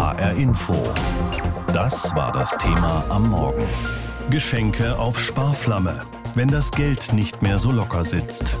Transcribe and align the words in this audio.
HR 0.00 0.32
Info. 0.32 0.72
Das 1.74 2.16
war 2.16 2.32
das 2.32 2.56
Thema 2.56 3.04
am 3.10 3.28
Morgen. 3.28 3.68
Geschenke 4.30 4.98
auf 4.98 5.20
Sparflamme, 5.20 5.98
wenn 6.34 6.48
das 6.48 6.70
Geld 6.70 7.12
nicht 7.12 7.42
mehr 7.42 7.58
so 7.58 7.70
locker 7.70 8.02
sitzt. 8.02 8.56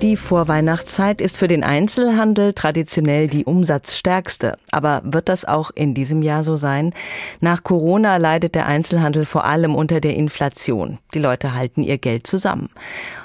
Die 0.00 0.16
Vorweihnachtszeit 0.16 1.20
ist 1.20 1.38
für 1.38 1.48
den 1.48 1.64
Einzelhandel 1.64 2.52
traditionell 2.52 3.26
die 3.26 3.44
umsatzstärkste. 3.44 4.56
Aber 4.70 5.02
wird 5.04 5.28
das 5.28 5.44
auch 5.44 5.72
in 5.74 5.92
diesem 5.92 6.22
Jahr 6.22 6.44
so 6.44 6.54
sein? 6.54 6.94
Nach 7.40 7.64
Corona 7.64 8.16
leidet 8.16 8.54
der 8.54 8.66
Einzelhandel 8.66 9.24
vor 9.24 9.44
allem 9.44 9.74
unter 9.74 10.00
der 10.00 10.14
Inflation. 10.14 10.98
Die 11.14 11.18
Leute 11.18 11.52
halten 11.52 11.82
ihr 11.82 11.98
Geld 11.98 12.28
zusammen. 12.28 12.70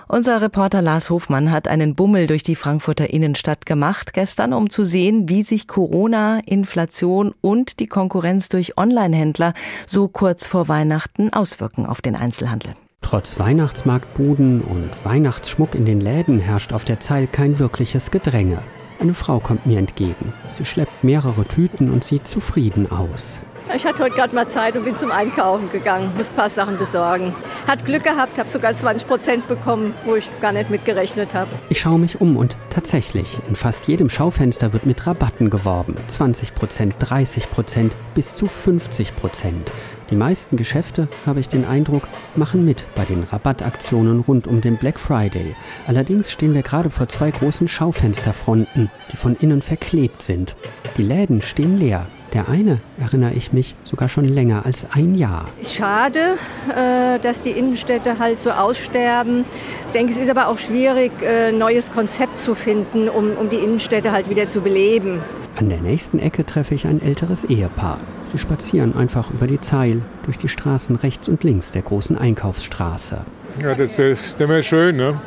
Unser 0.07 0.41
Reporter 0.41 0.81
Lars 0.81 1.11
Hofmann 1.11 1.51
hat 1.51 1.67
einen 1.67 1.93
Bummel 1.93 2.25
durch 2.25 2.41
die 2.41 2.55
Frankfurter 2.55 3.07
Innenstadt 3.07 3.67
gemacht 3.67 4.13
gestern, 4.13 4.51
um 4.51 4.71
zu 4.71 4.83
sehen, 4.83 5.29
wie 5.29 5.43
sich 5.43 5.67
Corona, 5.67 6.39
Inflation 6.43 7.33
und 7.41 7.81
die 7.81 7.87
Konkurrenz 7.87 8.49
durch 8.49 8.79
Onlinehändler 8.79 9.53
so 9.85 10.07
kurz 10.07 10.47
vor 10.47 10.67
Weihnachten 10.69 11.31
auswirken 11.31 11.85
auf 11.85 12.01
den 12.01 12.15
Einzelhandel. 12.15 12.73
Trotz 13.03 13.37
Weihnachtsmarktbuden 13.37 14.61
und 14.61 14.89
Weihnachtsschmuck 15.03 15.75
in 15.75 15.85
den 15.85 16.01
Läden 16.01 16.39
herrscht 16.39 16.73
auf 16.73 16.83
der 16.83 16.99
Zeil 16.99 17.27
kein 17.27 17.59
wirkliches 17.59 18.09
Gedränge. 18.09 18.59
Eine 18.99 19.13
Frau 19.13 19.39
kommt 19.39 19.67
mir 19.67 19.77
entgegen. 19.77 20.33
Sie 20.53 20.65
schleppt 20.65 21.03
mehrere 21.03 21.45
Tüten 21.45 21.91
und 21.91 22.03
sieht 22.03 22.27
zufrieden 22.27 22.89
aus. 22.91 23.39
Ich 23.75 23.85
hatte 23.85 24.03
heute 24.03 24.15
gerade 24.15 24.35
mal 24.35 24.47
Zeit 24.47 24.75
und 24.75 24.85
bin 24.85 24.97
zum 24.97 25.11
Einkaufen 25.11 25.69
gegangen, 25.71 26.11
muss 26.17 26.29
ein 26.29 26.35
paar 26.35 26.49
Sachen 26.49 26.77
besorgen. 26.77 27.33
Hat 27.65 27.85
Glück 27.85 28.03
gehabt, 28.03 28.37
habe 28.37 28.49
sogar 28.49 28.75
20 28.75 29.07
Prozent 29.07 29.47
bekommen, 29.47 29.93
wo 30.05 30.15
ich 30.15 30.29
gar 30.41 30.51
nicht 30.51 30.69
mit 30.69 30.85
gerechnet 30.85 31.33
habe. 31.33 31.49
Ich 31.69 31.81
schaue 31.81 31.97
mich 31.97 32.21
um 32.21 32.37
und 32.37 32.55
tatsächlich, 32.69 33.39
in 33.47 33.55
fast 33.55 33.87
jedem 33.87 34.09
Schaufenster 34.09 34.73
wird 34.73 34.85
mit 34.85 35.07
Rabatten 35.07 35.49
geworben. 35.49 35.95
20 36.07 36.55
Prozent, 36.55 36.95
30 36.99 37.49
Prozent, 37.49 37.95
bis 38.15 38.35
zu 38.35 38.47
50 38.47 39.15
Prozent. 39.15 39.71
Die 40.09 40.15
meisten 40.15 40.57
Geschäfte, 40.57 41.07
habe 41.25 41.39
ich 41.39 41.49
den 41.49 41.65
Eindruck, 41.65 42.07
machen 42.35 42.65
mit 42.65 42.85
bei 42.95 43.05
den 43.05 43.23
Rabattaktionen 43.23 44.19
rund 44.21 44.47
um 44.47 44.61
den 44.61 44.77
Black 44.77 44.99
Friday. 44.99 45.55
Allerdings 45.87 46.31
stehen 46.31 46.53
wir 46.53 46.61
gerade 46.61 46.89
vor 46.89 47.09
zwei 47.09 47.31
großen 47.31 47.67
Schaufensterfronten, 47.67 48.91
die 49.11 49.17
von 49.17 49.35
innen 49.35 49.61
verklebt 49.61 50.21
sind. 50.21 50.55
Die 50.97 51.03
Läden 51.03 51.41
stehen 51.41 51.77
leer. 51.77 52.07
Der 52.33 52.49
eine, 52.49 52.79
erinnere 52.99 53.33
ich 53.33 53.53
mich, 53.53 53.75
sogar 53.83 54.09
schon 54.09 54.25
länger 54.25 54.65
als 54.65 54.87
ein 54.91 55.13
Jahr. 55.13 55.45
Schade, 55.63 56.37
äh, 56.75 57.19
dass 57.19 57.43
die 57.43 57.51
Innenstädte 57.51 58.17
halt 58.17 58.39
so 58.39 58.49
aussterben. 58.49 59.45
Ich 59.85 59.91
denke, 59.91 60.11
es 60.11 60.17
ist 60.17 60.31
aber 60.31 60.47
auch 60.47 60.57
schwierig, 60.57 61.11
ein 61.21 61.27
äh, 61.27 61.51
neues 61.51 61.91
Konzept 61.91 62.39
zu 62.39 62.55
finden, 62.55 63.07
um, 63.07 63.37
um 63.39 63.51
die 63.51 63.57
Innenstädte 63.57 64.11
halt 64.11 64.31
wieder 64.31 64.49
zu 64.49 64.61
beleben. 64.61 65.21
An 65.57 65.69
der 65.69 65.81
nächsten 65.81 66.17
Ecke 66.17 66.43
treffe 66.43 66.73
ich 66.73 66.87
ein 66.87 67.03
älteres 67.03 67.43
Ehepaar. 67.43 67.99
Sie 68.33 68.39
spazieren 68.39 68.97
einfach 68.97 69.29
über 69.29 69.45
die 69.45 69.61
Zeil 69.61 70.01
durch 70.25 70.39
die 70.39 70.49
Straßen 70.49 70.95
rechts 70.95 71.29
und 71.29 71.43
links 71.43 71.69
der 71.69 71.83
großen 71.83 72.17
Einkaufsstraße. 72.17 73.19
Ja, 73.61 73.75
das 73.75 73.99
ist 73.99 74.41
immer 74.41 74.63
schön, 74.63 74.97
ne? 74.97 75.21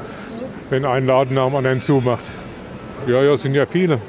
wenn 0.70 0.84
ein 0.84 1.06
Laden 1.06 1.36
nach 1.36 1.46
dem 1.46 1.54
anderen 1.54 1.80
zumacht. 1.80 2.24
Ja, 3.06 3.22
ja, 3.22 3.36
sind 3.36 3.54
ja 3.54 3.64
viele. 3.64 4.00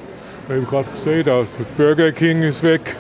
Ich 0.47 0.55
habe 0.55 0.61
gerade 0.63 0.87
gesehen, 0.89 1.25
der 1.25 1.45
Burger 1.77 2.11
King 2.11 2.41
ist 2.41 2.63
weg. 2.63 2.95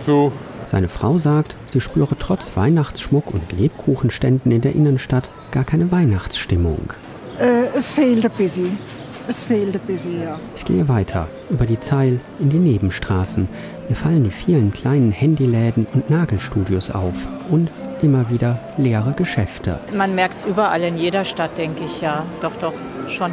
So. 0.00 0.32
Seine 0.66 0.90
Frau 0.90 1.16
sagt, 1.16 1.56
sie 1.68 1.80
spüre 1.80 2.14
trotz 2.18 2.54
Weihnachtsschmuck 2.54 3.32
und 3.32 3.52
Lebkuchenständen 3.52 4.52
in 4.52 4.60
der 4.60 4.74
Innenstadt 4.74 5.30
gar 5.50 5.64
keine 5.64 5.90
Weihnachtsstimmung. 5.90 6.92
Äh, 7.40 7.74
es 7.74 7.92
fehlt 7.92 8.22
ein 8.26 8.32
bisschen. 8.36 8.78
Es 9.30 9.44
fehlt 9.44 9.74
ein 9.74 9.80
bisschen. 9.86 10.22
Ich 10.56 10.64
gehe 10.64 10.88
weiter, 10.88 11.28
über 11.50 11.66
die 11.66 11.78
Zeil, 11.78 12.18
in 12.38 12.48
die 12.48 12.58
Nebenstraßen. 12.58 13.46
Mir 13.86 13.94
fallen 13.94 14.24
die 14.24 14.30
vielen 14.30 14.72
kleinen 14.72 15.12
Handyläden 15.12 15.86
und 15.92 16.08
Nagelstudios 16.08 16.90
auf 16.90 17.14
und 17.50 17.70
immer 18.00 18.30
wieder 18.30 18.58
leere 18.78 19.12
Geschäfte. 19.12 19.80
Man 19.94 20.14
merkt 20.14 20.36
es 20.36 20.44
überall 20.46 20.82
in 20.82 20.96
jeder 20.96 21.26
Stadt, 21.26 21.58
denke 21.58 21.84
ich, 21.84 22.00
ja. 22.00 22.24
Doch, 22.40 22.56
doch, 22.56 22.72
schon. 23.08 23.32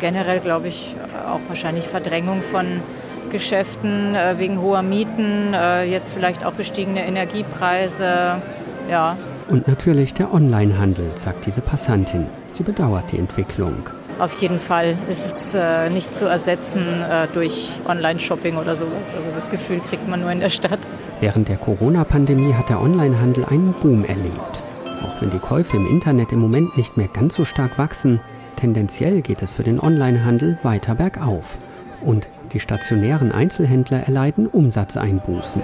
Generell 0.00 0.40
glaube 0.40 0.68
ich 0.68 0.94
auch 1.26 1.40
wahrscheinlich 1.48 1.86
Verdrängung 1.86 2.42
von 2.42 2.82
Geschäften 3.30 4.14
äh, 4.14 4.34
wegen 4.38 4.60
hoher 4.60 4.82
Mieten, 4.82 5.54
äh, 5.54 5.84
jetzt 5.84 6.12
vielleicht 6.12 6.44
auch 6.44 6.58
gestiegene 6.58 7.06
Energiepreise, 7.06 8.42
ja. 8.90 9.16
Und 9.48 9.66
natürlich 9.66 10.12
der 10.12 10.34
Onlinehandel, 10.34 11.10
sagt 11.16 11.46
diese 11.46 11.62
Passantin. 11.62 12.26
Sie 12.52 12.62
bedauert 12.62 13.12
die 13.12 13.18
Entwicklung. 13.18 13.88
Auf 14.18 14.40
jeden 14.40 14.60
Fall 14.60 14.96
ist 15.10 15.26
es 15.26 15.54
äh, 15.54 15.90
nicht 15.90 16.14
zu 16.14 16.24
ersetzen 16.24 16.82
äh, 17.02 17.26
durch 17.34 17.72
Online-Shopping 17.86 18.56
oder 18.56 18.74
sowas. 18.74 19.14
Also 19.14 19.28
das 19.34 19.50
Gefühl 19.50 19.80
kriegt 19.80 20.08
man 20.08 20.22
nur 20.22 20.32
in 20.32 20.40
der 20.40 20.48
Stadt. 20.48 20.78
Während 21.20 21.48
der 21.48 21.58
Corona-Pandemie 21.58 22.54
hat 22.54 22.70
der 22.70 22.80
Onlinehandel 22.80 23.44
einen 23.44 23.74
Boom 23.74 24.06
erlebt. 24.06 24.62
Auch 25.02 25.20
wenn 25.20 25.30
die 25.30 25.38
Käufe 25.38 25.76
im 25.76 25.86
Internet 25.86 26.32
im 26.32 26.38
Moment 26.38 26.78
nicht 26.78 26.96
mehr 26.96 27.08
ganz 27.08 27.36
so 27.36 27.44
stark 27.44 27.76
wachsen, 27.78 28.20
tendenziell 28.56 29.20
geht 29.20 29.42
es 29.42 29.52
für 29.52 29.64
den 29.64 29.78
Onlinehandel 29.78 30.58
weiter 30.62 30.94
bergauf. 30.94 31.58
Und 32.00 32.26
die 32.52 32.60
stationären 32.60 33.32
Einzelhändler 33.32 34.00
erleiden 34.00 34.46
Umsatzeinbußen. 34.46 35.60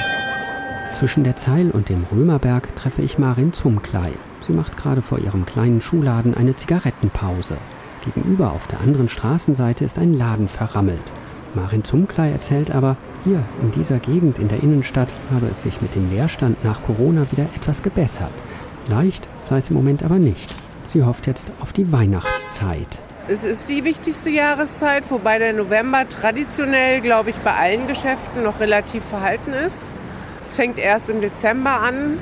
Zwischen 0.93 1.25
der 1.25 1.37
Zeil 1.37 1.71
und 1.71 1.89
dem 1.89 2.05
Römerberg 2.13 2.77
treffe 2.77 3.01
ich 3.01 3.19
Marin 3.19 3.55
Zumklei. 3.55 4.11
Sie 4.47 4.53
macht 4.53 4.77
gerade 4.77 5.01
vor 5.01 5.19
ihrem 5.21 5.47
kleinen 5.47 5.81
Schuhladen 5.81 6.35
eine 6.35 6.55
Zigarettenpause. 6.55 7.57
Gegenüber 8.03 8.53
auf 8.53 8.67
der 8.67 8.81
anderen 8.81 9.09
Straßenseite 9.09 9.85
ist 9.85 9.99
ein 9.99 10.13
Laden 10.13 10.49
verrammelt. 10.49 11.03
Marin 11.55 11.85
Zumklei 11.85 12.31
erzählt 12.31 12.71
aber, 12.71 12.97
hier 13.25 13.43
in 13.63 13.71
dieser 13.73 13.99
Gegend 13.99 14.39
in 14.39 14.49
der 14.49 14.63
Innenstadt 14.63 15.09
habe 15.33 15.47
es 15.47 15.63
sich 15.63 15.81
mit 15.83 15.95
dem 15.95 16.11
Leerstand 16.11 16.65
nach 16.65 16.83
Corona 16.83 17.31
wieder 17.31 17.45
etwas 17.55 17.83
gebessert. 17.83 18.33
Leicht 18.89 19.27
sei 19.45 19.59
es 19.59 19.69
im 19.69 19.77
Moment 19.77 20.03
aber 20.03 20.19
nicht. 20.19 20.55
Sie 20.89 21.03
hofft 21.03 21.27
jetzt 21.27 21.51
auf 21.61 21.73
die 21.73 21.93
Weihnachtszeit. 21.93 22.99
Es 23.29 23.45
ist 23.45 23.69
die 23.69 23.85
wichtigste 23.85 24.31
Jahreszeit, 24.31 25.11
wobei 25.11 25.39
der 25.39 25.53
November 25.53 26.09
traditionell, 26.09 27.01
glaube 27.01 27.31
ich, 27.31 27.37
bei 27.37 27.55
allen 27.55 27.87
Geschäften 27.87 28.43
noch 28.43 28.59
relativ 28.59 29.05
verhalten 29.05 29.53
ist. 29.53 29.95
Es 30.43 30.57
fängt 30.57 30.79
erst 30.79 31.09
im 31.09 31.21
Dezember 31.21 31.81
an 31.81 32.19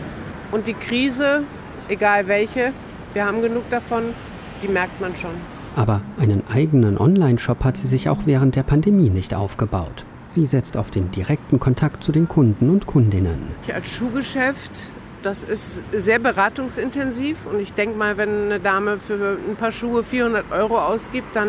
und 0.52 0.66
die 0.66 0.74
Krise, 0.74 1.44
egal 1.88 2.28
welche, 2.28 2.72
wir 3.14 3.24
haben 3.24 3.40
genug 3.40 3.68
davon, 3.70 4.14
die 4.62 4.68
merkt 4.68 5.00
man 5.00 5.16
schon. 5.16 5.34
Aber 5.76 6.00
einen 6.18 6.42
eigenen 6.52 6.98
Online-Shop 6.98 7.64
hat 7.64 7.76
sie 7.76 7.88
sich 7.88 8.08
auch 8.08 8.18
während 8.26 8.56
der 8.56 8.62
Pandemie 8.62 9.10
nicht 9.10 9.34
aufgebaut. 9.34 10.04
Sie 10.30 10.46
setzt 10.46 10.76
auf 10.76 10.90
den 10.90 11.10
direkten 11.10 11.58
Kontakt 11.58 12.04
zu 12.04 12.12
den 12.12 12.28
Kunden 12.28 12.70
und 12.70 12.86
Kundinnen. 12.86 13.48
Als 13.72 13.90
Schuhgeschäft, 13.90 14.86
das 15.22 15.42
ist 15.42 15.82
sehr 15.92 16.18
beratungsintensiv 16.18 17.46
und 17.46 17.60
ich 17.60 17.72
denke 17.72 17.98
mal, 17.98 18.16
wenn 18.16 18.46
eine 18.46 18.60
Dame 18.60 18.98
für 18.98 19.38
ein 19.48 19.56
paar 19.56 19.72
Schuhe 19.72 20.02
400 20.04 20.52
Euro 20.52 20.78
ausgibt, 20.78 21.34
dann 21.34 21.48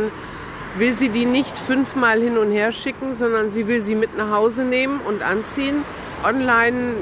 will 0.78 0.94
sie 0.94 1.10
die 1.10 1.26
nicht 1.26 1.58
fünfmal 1.58 2.22
hin 2.22 2.38
und 2.38 2.52
her 2.52 2.72
schicken, 2.72 3.14
sondern 3.14 3.50
sie 3.50 3.68
will 3.68 3.82
sie 3.82 3.96
mit 3.96 4.18
nach 4.18 4.32
Hause 4.32 4.64
nehmen 4.64 5.00
und 5.08 5.22
anziehen. 5.22 5.84
Online 6.24 6.94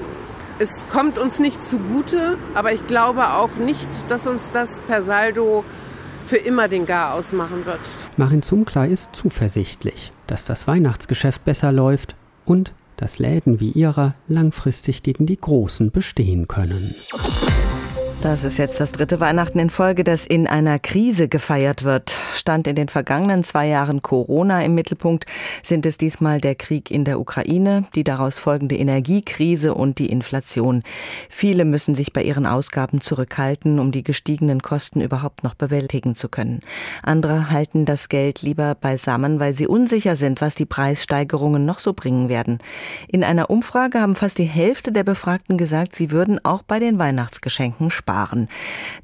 es 0.59 0.85
kommt 0.89 1.17
uns 1.17 1.39
nicht 1.39 1.61
zugute, 1.61 2.37
aber 2.53 2.73
ich 2.73 2.85
glaube 2.85 3.29
auch 3.29 3.55
nicht, 3.55 3.87
dass 4.09 4.27
uns 4.27 4.51
das 4.51 4.81
per 4.81 5.03
Saldo 5.03 5.63
für 6.29 6.37
immer 6.37 6.67
den 6.67 6.85
Gar 6.85 7.15
ausmachen 7.15 7.65
wird. 7.65 7.79
Marin 8.15 8.43
Zumklar 8.43 8.87
ist 8.87 9.15
zuversichtlich, 9.15 10.11
dass 10.27 10.45
das 10.45 10.67
Weihnachtsgeschäft 10.67 11.43
besser 11.43 11.71
läuft 11.71 12.15
und 12.45 12.71
dass 12.97 13.17
Läden 13.17 13.59
wie 13.59 13.71
ihrer 13.71 14.13
langfristig 14.27 15.01
gegen 15.01 15.25
die 15.25 15.37
Großen 15.37 15.89
bestehen 15.89 16.47
können. 16.47 16.93
Das 18.21 18.43
ist 18.43 18.57
jetzt 18.57 18.81
das 18.81 18.91
dritte 18.91 19.21
Weihnachten 19.21 19.59
in 19.59 19.69
Folge, 19.69 20.03
das 20.03 20.25
in 20.25 20.45
einer 20.45 20.77
Krise 20.77 21.29
gefeiert 21.29 21.85
wird. 21.85 22.17
Stand 22.33 22.67
in 22.67 22.75
den 22.75 22.89
vergangenen 22.89 23.45
zwei 23.45 23.67
Jahren 23.67 24.01
Corona 24.01 24.61
im 24.61 24.75
Mittelpunkt, 24.75 25.25
sind 25.63 25.85
es 25.85 25.95
diesmal 25.95 26.41
der 26.41 26.55
Krieg 26.55 26.91
in 26.91 27.05
der 27.05 27.17
Ukraine, 27.17 27.85
die 27.95 28.03
daraus 28.03 28.37
folgende 28.37 28.75
Energiekrise 28.75 29.73
und 29.73 29.99
die 29.99 30.07
Inflation. 30.07 30.83
Viele 31.29 31.63
müssen 31.63 31.95
sich 31.95 32.11
bei 32.11 32.21
ihren 32.21 32.45
Ausgaben 32.45 32.99
zurückhalten, 32.99 33.79
um 33.79 33.93
die 33.93 34.03
gestiegenen 34.03 34.61
Kosten 34.61 34.99
überhaupt 34.99 35.45
noch 35.45 35.53
bewältigen 35.53 36.15
zu 36.15 36.27
können. 36.27 36.59
Andere 37.01 37.49
halten 37.49 37.85
das 37.85 38.09
Geld 38.09 38.41
lieber 38.41 38.75
beisammen, 38.75 39.39
weil 39.39 39.53
sie 39.53 39.65
unsicher 39.67 40.17
sind, 40.17 40.41
was 40.41 40.55
die 40.55 40.65
Preissteigerungen 40.65 41.65
noch 41.65 41.79
so 41.79 41.93
bringen 41.93 42.27
werden. 42.27 42.59
In 43.07 43.23
einer 43.23 43.49
Umfrage 43.49 44.01
haben 44.01 44.15
fast 44.15 44.39
die 44.39 44.43
Hälfte 44.43 44.91
der 44.91 45.05
Befragten 45.05 45.57
gesagt, 45.57 45.95
sie 45.95 46.11
würden 46.11 46.43
auch 46.43 46.63
bei 46.63 46.79
den 46.79 46.99
Weihnachtsgeschenken 46.99 47.89
sparen 47.91 48.08
sparen. 48.09 48.47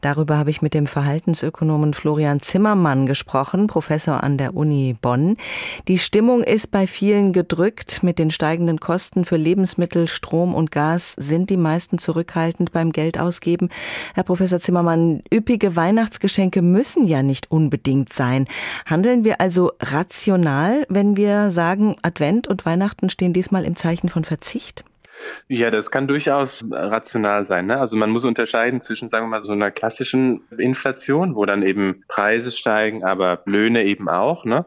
Darüber 0.01 0.37
habe 0.37 0.49
ich 0.49 0.63
mit 0.63 0.73
dem 0.73 0.87
Verhaltensökonomen 0.87 1.93
Florian 1.93 2.41
Zimmermann 2.41 3.05
gesprochen, 3.05 3.67
Professor 3.67 4.23
an 4.23 4.39
der 4.39 4.55
Uni 4.55 4.95
Bonn. 4.99 5.37
Die 5.87 5.99
Stimmung 5.99 6.43
ist 6.43 6.71
bei 6.71 6.87
vielen 6.87 7.31
gedrückt. 7.31 8.01
Mit 8.01 8.17
den 8.17 8.31
steigenden 8.31 8.79
Kosten 8.79 9.23
für 9.23 9.37
Lebensmittel, 9.37 10.07
Strom 10.07 10.55
und 10.55 10.71
Gas 10.71 11.13
sind 11.17 11.51
die 11.51 11.57
meisten 11.57 11.99
zurückhaltend 11.99 12.71
beim 12.71 12.91
Geldausgeben. 12.91 13.69
Herr 14.15 14.23
Professor 14.23 14.59
Zimmermann, 14.59 15.21
üppige 15.31 15.75
Weihnachtsgeschenke 15.75 16.63
müssen 16.63 17.05
ja 17.05 17.21
nicht 17.21 17.51
unbedingt 17.51 18.11
sein. 18.11 18.45
Handeln 18.87 19.23
wir 19.23 19.39
also 19.39 19.71
rational, 19.81 20.85
wenn 20.89 21.15
wir 21.15 21.51
sagen, 21.51 21.95
Advent 22.01 22.47
und 22.47 22.65
Weihnachten 22.65 23.11
stehen 23.11 23.33
diesmal 23.33 23.65
im 23.65 23.75
Zeichen 23.75 24.09
von 24.09 24.23
Verzicht? 24.23 24.83
Ja, 25.47 25.71
das 25.71 25.91
kann 25.91 26.07
durchaus 26.07 26.63
rational 26.71 27.45
sein. 27.45 27.67
Ne? 27.67 27.79
Also 27.79 27.97
man 27.97 28.09
muss 28.09 28.25
unterscheiden 28.25 28.81
zwischen, 28.81 29.09
sagen 29.09 29.25
wir 29.25 29.29
mal, 29.29 29.41
so 29.41 29.51
einer 29.51 29.71
klassischen 29.71 30.41
Inflation, 30.57 31.35
wo 31.35 31.45
dann 31.45 31.63
eben 31.63 32.03
Preise 32.07 32.51
steigen, 32.51 33.03
aber 33.03 33.41
Löhne 33.45 33.83
eben 33.83 34.09
auch. 34.09 34.45
Ne? 34.45 34.65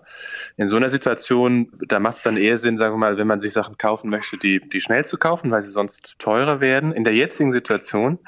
In 0.56 0.68
so 0.68 0.76
einer 0.76 0.90
Situation, 0.90 1.72
da 1.86 2.00
macht 2.00 2.16
es 2.16 2.22
dann 2.22 2.36
eher 2.36 2.58
Sinn, 2.58 2.78
sagen 2.78 2.94
wir 2.94 2.98
mal, 2.98 3.18
wenn 3.18 3.26
man 3.26 3.40
sich 3.40 3.52
Sachen 3.52 3.78
kaufen 3.78 4.10
möchte, 4.10 4.36
die, 4.36 4.60
die 4.60 4.80
schnell 4.80 5.04
zu 5.04 5.18
kaufen, 5.18 5.50
weil 5.50 5.62
sie 5.62 5.70
sonst 5.70 6.16
teurer 6.18 6.60
werden. 6.60 6.92
In 6.92 7.04
der 7.04 7.14
jetzigen 7.14 7.52
Situation 7.52 8.18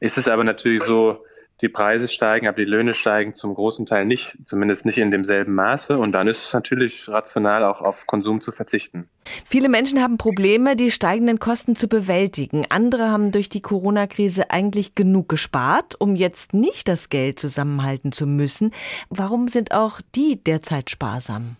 ist 0.00 0.18
es 0.18 0.28
aber 0.28 0.44
natürlich 0.44 0.82
so, 0.82 1.24
die 1.64 1.68
Preise 1.70 2.08
steigen, 2.08 2.46
aber 2.46 2.58
die 2.58 2.64
Löhne 2.64 2.94
steigen 2.94 3.32
zum 3.32 3.54
großen 3.54 3.86
Teil 3.86 4.04
nicht, 4.04 4.36
zumindest 4.44 4.84
nicht 4.84 4.98
in 4.98 5.10
demselben 5.10 5.54
Maße. 5.54 5.96
Und 5.96 6.12
dann 6.12 6.28
ist 6.28 6.46
es 6.46 6.52
natürlich 6.52 7.08
rational, 7.08 7.64
auch 7.64 7.80
auf 7.80 8.06
Konsum 8.06 8.40
zu 8.40 8.52
verzichten. 8.52 9.08
Viele 9.44 9.70
Menschen 9.70 10.02
haben 10.02 10.18
Probleme, 10.18 10.76
die 10.76 10.90
steigenden 10.90 11.38
Kosten 11.38 11.74
zu 11.74 11.88
bewältigen. 11.88 12.66
Andere 12.68 13.08
haben 13.08 13.32
durch 13.32 13.48
die 13.48 13.62
Corona-Krise 13.62 14.50
eigentlich 14.50 14.94
genug 14.94 15.28
gespart, 15.30 15.98
um 15.98 16.14
jetzt 16.14 16.52
nicht 16.52 16.86
das 16.86 17.08
Geld 17.08 17.38
zusammenhalten 17.38 18.12
zu 18.12 18.26
müssen. 18.26 18.72
Warum 19.08 19.48
sind 19.48 19.72
auch 19.72 20.00
die 20.14 20.42
derzeit 20.44 20.90
sparsam? 20.90 21.56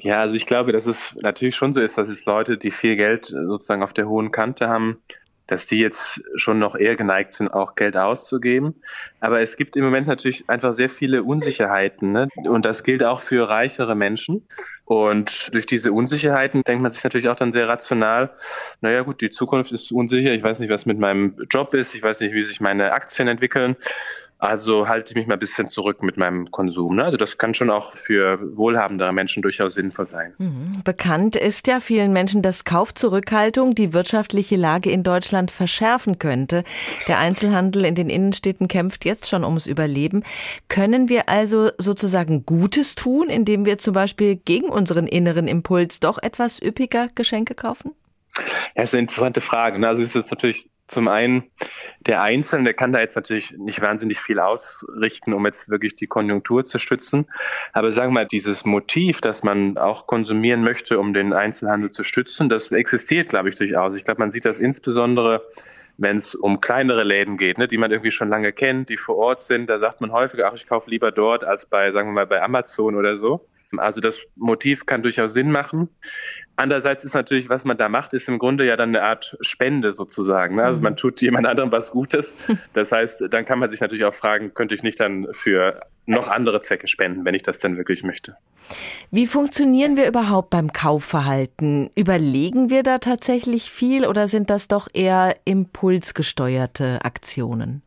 Ja, 0.00 0.20
also 0.20 0.34
ich 0.36 0.46
glaube, 0.46 0.72
dass 0.72 0.86
es 0.86 1.14
natürlich 1.20 1.56
schon 1.56 1.72
so 1.72 1.80
ist, 1.80 1.98
dass 1.98 2.08
es 2.08 2.24
Leute, 2.24 2.56
die 2.56 2.70
viel 2.70 2.96
Geld 2.96 3.26
sozusagen 3.26 3.82
auf 3.82 3.92
der 3.92 4.08
hohen 4.08 4.30
Kante 4.30 4.68
haben, 4.68 4.98
dass 5.48 5.66
die 5.66 5.80
jetzt 5.80 6.22
schon 6.36 6.58
noch 6.58 6.76
eher 6.76 6.94
geneigt 6.94 7.32
sind, 7.32 7.48
auch 7.48 7.74
Geld 7.74 7.96
auszugeben. 7.96 8.74
Aber 9.18 9.40
es 9.40 9.56
gibt 9.56 9.76
im 9.76 9.84
Moment 9.84 10.06
natürlich 10.06 10.48
einfach 10.48 10.72
sehr 10.72 10.90
viele 10.90 11.24
Unsicherheiten. 11.24 12.12
Ne? 12.12 12.28
Und 12.44 12.64
das 12.64 12.84
gilt 12.84 13.02
auch 13.02 13.20
für 13.20 13.48
reichere 13.48 13.96
Menschen. 13.96 14.46
Und 14.84 15.52
durch 15.54 15.66
diese 15.66 15.92
Unsicherheiten 15.92 16.62
denkt 16.62 16.82
man 16.82 16.92
sich 16.92 17.02
natürlich 17.02 17.28
auch 17.28 17.36
dann 17.36 17.52
sehr 17.52 17.66
rational, 17.66 18.30
naja 18.80 19.02
gut, 19.02 19.20
die 19.20 19.30
Zukunft 19.30 19.72
ist 19.72 19.90
unsicher, 19.90 20.32
ich 20.32 20.42
weiß 20.42 20.60
nicht, 20.60 20.70
was 20.70 20.86
mit 20.86 20.98
meinem 20.98 21.34
Job 21.50 21.74
ist, 21.74 21.94
ich 21.94 22.02
weiß 22.02 22.20
nicht, 22.20 22.34
wie 22.34 22.42
sich 22.42 22.60
meine 22.60 22.92
Aktien 22.92 23.26
entwickeln. 23.26 23.76
Also 24.40 24.86
halte 24.86 25.10
ich 25.10 25.16
mich 25.16 25.26
mal 25.26 25.34
ein 25.34 25.40
bisschen 25.40 25.68
zurück 25.68 26.00
mit 26.00 26.16
meinem 26.16 26.48
Konsum. 26.52 26.94
Ne? 26.94 27.04
Also 27.04 27.16
das 27.16 27.38
kann 27.38 27.54
schon 27.54 27.70
auch 27.70 27.92
für 27.92 28.38
wohlhabendere 28.56 29.12
Menschen 29.12 29.42
durchaus 29.42 29.74
sinnvoll 29.74 30.06
sein. 30.06 30.32
Mhm. 30.38 30.82
Bekannt 30.84 31.34
ist 31.34 31.66
ja 31.66 31.80
vielen 31.80 32.12
Menschen, 32.12 32.40
dass 32.40 32.64
Kaufzurückhaltung 32.64 33.74
die 33.74 33.92
wirtschaftliche 33.92 34.54
Lage 34.54 34.90
in 34.90 35.02
Deutschland 35.02 35.50
verschärfen 35.50 36.20
könnte. 36.20 36.62
Der 37.08 37.18
Einzelhandel 37.18 37.84
in 37.84 37.96
den 37.96 38.08
Innenstädten 38.08 38.68
kämpft 38.68 39.04
jetzt 39.04 39.28
schon 39.28 39.42
ums 39.42 39.66
Überleben. 39.66 40.22
Können 40.68 41.08
wir 41.08 41.28
also 41.28 41.70
sozusagen 41.76 42.46
Gutes 42.46 42.94
tun, 42.94 43.28
indem 43.30 43.66
wir 43.66 43.78
zum 43.78 43.92
Beispiel 43.92 44.36
gegen 44.36 44.68
unseren 44.68 45.08
inneren 45.08 45.48
Impuls 45.48 45.98
doch 45.98 46.22
etwas 46.22 46.62
üppiger 46.62 47.08
Geschenke 47.16 47.56
kaufen? 47.56 47.92
Ja, 48.36 48.44
das 48.76 48.90
ist 48.90 48.94
eine 48.94 49.00
interessante 49.00 49.40
Frage. 49.40 49.80
Ne? 49.80 49.88
Also 49.88 50.02
es 50.02 50.10
ist 50.10 50.14
jetzt 50.14 50.30
natürlich 50.30 50.68
zum 50.88 51.06
einen, 51.06 51.44
der 52.00 52.22
Einzelne, 52.22 52.64
der 52.64 52.74
kann 52.74 52.92
da 52.92 53.00
jetzt 53.00 53.14
natürlich 53.14 53.52
nicht 53.58 53.80
wahnsinnig 53.80 54.18
viel 54.18 54.40
ausrichten, 54.40 55.34
um 55.34 55.44
jetzt 55.44 55.68
wirklich 55.68 55.96
die 55.96 56.06
Konjunktur 56.06 56.64
zu 56.64 56.78
stützen. 56.78 57.26
Aber 57.72 57.90
sagen 57.90 58.10
wir 58.10 58.22
mal, 58.22 58.26
dieses 58.26 58.64
Motiv, 58.64 59.20
dass 59.20 59.42
man 59.42 59.76
auch 59.76 60.06
konsumieren 60.06 60.62
möchte, 60.62 60.98
um 60.98 61.12
den 61.12 61.32
Einzelhandel 61.32 61.90
zu 61.90 62.04
stützen, 62.04 62.48
das 62.48 62.72
existiert, 62.72 63.28
glaube 63.28 63.50
ich, 63.50 63.54
durchaus. 63.54 63.94
Ich 63.94 64.04
glaube, 64.04 64.20
man 64.20 64.30
sieht 64.30 64.46
das 64.46 64.58
insbesondere, 64.58 65.42
wenn 65.98 66.16
es 66.16 66.34
um 66.34 66.60
kleinere 66.60 67.04
Läden 67.04 67.36
geht, 67.36 67.58
ne, 67.58 67.68
die 67.68 67.76
man 67.76 67.90
irgendwie 67.90 68.12
schon 68.12 68.28
lange 68.28 68.52
kennt, 68.52 68.88
die 68.88 68.96
vor 68.96 69.16
Ort 69.16 69.42
sind. 69.42 69.68
Da 69.68 69.78
sagt 69.78 70.00
man 70.00 70.12
häufiger, 70.12 70.48
ach, 70.48 70.54
ich 70.54 70.66
kaufe 70.66 70.88
lieber 70.88 71.12
dort 71.12 71.44
als 71.44 71.66
bei, 71.66 71.92
sagen 71.92 72.08
wir 72.08 72.14
mal, 72.14 72.26
bei 72.26 72.40
Amazon 72.40 72.94
oder 72.94 73.18
so. 73.18 73.46
Also 73.76 74.00
das 74.00 74.22
Motiv 74.36 74.86
kann 74.86 75.02
durchaus 75.02 75.32
Sinn 75.34 75.50
machen. 75.50 75.90
Andererseits 76.58 77.04
ist 77.04 77.14
natürlich, 77.14 77.48
was 77.48 77.64
man 77.64 77.76
da 77.76 77.88
macht, 77.88 78.12
ist 78.14 78.26
im 78.28 78.40
Grunde 78.40 78.66
ja 78.66 78.76
dann 78.76 78.88
eine 78.88 79.04
Art 79.04 79.38
Spende 79.42 79.92
sozusagen. 79.92 80.56
Ne? 80.56 80.64
Also 80.64 80.80
man 80.80 80.94
mhm. 80.94 80.96
tut 80.96 81.22
jemand 81.22 81.46
anderem 81.46 81.70
was 81.70 81.92
Gutes. 81.92 82.34
Das 82.72 82.90
heißt, 82.90 83.24
dann 83.30 83.44
kann 83.44 83.60
man 83.60 83.70
sich 83.70 83.80
natürlich 83.80 84.04
auch 84.04 84.14
fragen, 84.14 84.52
könnte 84.54 84.74
ich 84.74 84.82
nicht 84.82 84.98
dann 84.98 85.28
für 85.32 85.80
noch 86.06 86.26
andere 86.26 86.60
Zwecke 86.60 86.88
spenden, 86.88 87.24
wenn 87.24 87.34
ich 87.34 87.42
das 87.42 87.60
denn 87.60 87.76
wirklich 87.76 88.02
möchte. 88.02 88.36
Wie 89.12 89.26
funktionieren 89.26 89.96
wir 89.96 90.08
überhaupt 90.08 90.50
beim 90.50 90.72
Kaufverhalten? 90.72 91.90
Überlegen 91.94 92.70
wir 92.70 92.82
da 92.82 92.98
tatsächlich 92.98 93.70
viel 93.70 94.04
oder 94.04 94.26
sind 94.26 94.50
das 94.50 94.66
doch 94.66 94.88
eher 94.92 95.36
impulsgesteuerte 95.44 97.04
Aktionen? 97.04 97.82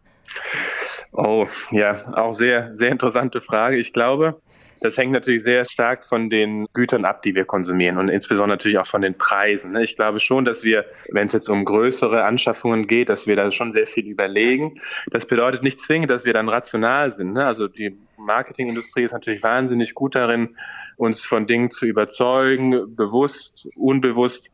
Oh, 1.11 1.45
ja, 1.71 1.95
auch 2.15 2.33
sehr, 2.33 2.73
sehr 2.73 2.89
interessante 2.89 3.41
Frage. 3.41 3.77
Ich 3.77 3.91
glaube, 3.91 4.39
das 4.81 4.97
hängt 4.97 5.11
natürlich 5.11 5.43
sehr 5.43 5.63
stark 5.65 6.03
von 6.03 6.29
den 6.29 6.65
Gütern 6.73 7.05
ab, 7.05 7.21
die 7.21 7.35
wir 7.35 7.45
konsumieren 7.45 7.97
und 7.97 8.09
insbesondere 8.09 8.57
natürlich 8.57 8.79
auch 8.79 8.87
von 8.87 9.01
den 9.01 9.15
Preisen. 9.15 9.71
Ne? 9.73 9.83
Ich 9.83 9.95
glaube 9.95 10.19
schon, 10.19 10.43
dass 10.43 10.63
wir, 10.63 10.85
wenn 11.09 11.27
es 11.27 11.33
jetzt 11.33 11.49
um 11.49 11.63
größere 11.65 12.23
Anschaffungen 12.23 12.87
geht, 12.87 13.09
dass 13.09 13.27
wir 13.27 13.35
da 13.35 13.51
schon 13.51 13.71
sehr 13.71 13.85
viel 13.85 14.07
überlegen. 14.07 14.81
Das 15.11 15.27
bedeutet 15.27 15.61
nicht 15.61 15.79
zwingend, 15.79 16.09
dass 16.09 16.25
wir 16.25 16.33
dann 16.33 16.49
rational 16.49 17.13
sind. 17.13 17.33
Ne? 17.33 17.45
Also 17.45 17.67
die 17.67 17.95
Marketingindustrie 18.17 19.03
ist 19.03 19.13
natürlich 19.13 19.43
wahnsinnig 19.43 19.93
gut 19.93 20.15
darin, 20.15 20.55
uns 20.97 21.25
von 21.25 21.45
Dingen 21.45 21.69
zu 21.69 21.85
überzeugen, 21.85 22.95
bewusst, 22.95 23.67
unbewusst 23.75 24.49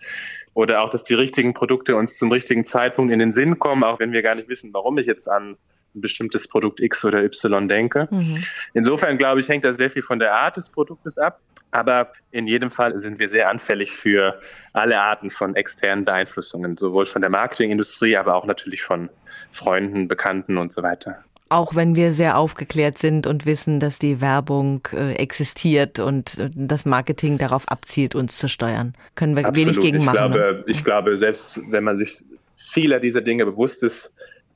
oder 0.58 0.82
auch, 0.82 0.90
dass 0.90 1.04
die 1.04 1.14
richtigen 1.14 1.54
Produkte 1.54 1.96
uns 1.96 2.18
zum 2.18 2.32
richtigen 2.32 2.66
Zeitpunkt 2.66 3.14
in 3.14 3.20
den 3.20 3.32
Sinn 3.32 3.60
kommen, 3.60 3.84
auch 3.84 4.00
wenn 4.00 4.12
wir 4.12 4.24
gar 4.24 4.34
nicht 4.34 4.50
wissen, 4.50 4.74
warum 4.74 4.98
ich 4.98 5.06
jetzt 5.06 5.28
an 5.28 5.56
ein 5.94 6.02
bestimmtes 6.02 6.48
Produkt 6.48 6.80
X 6.80 7.06
oder 7.06 7.24
Y 7.24 7.68
denke. 7.68 8.08
Mhm. 8.10 8.44
Insofern 8.74 9.20
glaube 9.20 9.40
ich, 9.40 9.48
hängt 9.48 9.64
das 9.66 9.78
sehr 9.78 9.92
viel 9.92 10.02
von 10.02 10.18
der 10.18 10.36
Art 10.36 10.58
des 10.58 10.70
Produktes 10.72 11.20
ab. 11.20 11.40
Aber 11.70 12.12
in 12.32 12.48
jedem 12.48 12.72
Fall 12.72 12.98
sind 12.98 13.20
wir 13.20 13.28
sehr 13.28 13.52
anfällig 13.52 13.92
für 13.92 14.40
alle 14.74 15.00
Arten 15.00 15.30
von 15.30 15.56
externen 15.56 16.06
Beeinflussungen, 16.06 16.76
sowohl 16.76 17.06
von 17.06 17.22
der 17.22 17.30
Marketingindustrie, 17.30 18.18
aber 18.18 18.34
auch 18.34 18.48
natürlich 18.48 18.82
von 18.82 19.12
Freunden, 19.52 20.08
Bekannten 20.08 20.58
und 20.58 20.74
so 20.74 20.82
weiter. 20.82 21.24
Auch 21.50 21.76
wenn 21.76 21.96
wir 21.96 22.12
sehr 22.12 22.38
aufgeklärt 22.38 22.98
sind 22.98 23.28
und 23.28 23.46
wissen, 23.46 23.80
dass 23.80 24.00
die 24.00 24.22
Werbung 24.22 24.88
äh, 24.94 25.14
existiert 25.14 26.00
und 26.00 26.38
äh, 26.38 26.50
das 26.54 26.86
Marketing 26.86 27.38
darauf 27.38 27.68
abzielt, 27.70 28.16
uns 28.16 28.38
zu 28.38 28.50
steuern, 28.50 28.94
können 29.16 29.36
wir 29.36 29.46
Absolut. 29.46 29.76
wenig 29.76 29.80
gegen 29.80 29.98
ich 30.00 30.06
machen. 30.06 30.18
Glaube, 30.18 30.38
ne? 30.38 30.64
Ich 30.68 30.84
glaube, 30.84 31.18
selbst 31.18 31.60
wenn 31.70 31.84
man 31.84 31.98
sich 31.98 32.24
vieler 32.56 33.00
dieser 33.00 33.22
Dinge 33.22 33.46
bewusst 33.46 33.84
ist, 33.84 34.12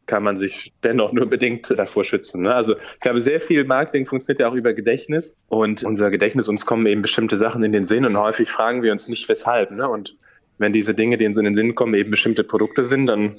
kann 0.08 0.24
man 0.24 0.38
sich 0.38 0.74
dennoch 0.84 1.14
nur 1.14 1.28
bedingt 1.30 1.74
davor 1.78 2.04
schützen. 2.04 2.42
Ne? 2.42 2.54
Also 2.54 2.76
ich 2.76 3.00
glaube, 3.00 3.22
sehr 3.22 3.40
viel 3.40 3.64
Marketing 3.64 4.06
funktioniert 4.06 4.42
ja 4.42 4.50
auch 4.50 4.56
über 4.56 4.74
Gedächtnis 4.74 5.36
und 5.48 5.84
unser 5.84 6.12
Gedächtnis, 6.12 6.50
uns 6.50 6.66
kommen 6.66 6.86
eben 6.88 7.02
bestimmte 7.02 7.38
Sachen 7.38 7.64
in 7.64 7.72
den 7.72 7.86
Sinn 7.86 8.06
und 8.06 8.18
häufig 8.18 8.52
fragen 8.52 8.84
wir 8.84 8.92
uns 8.92 9.08
nicht 9.08 9.30
weshalb. 9.30 9.72
Ne? 9.72 9.88
Und 9.88 10.18
wenn 10.62 10.72
diese 10.72 10.94
Dinge, 10.94 11.18
die 11.18 11.26
uns 11.26 11.38
in 11.38 11.44
den 11.44 11.56
Sinn 11.56 11.76
kommen, 11.76 11.94
eben 11.96 12.12
bestimmte 12.12 12.44
Produkte 12.44 12.86
sind, 12.86 13.08
dann 13.08 13.36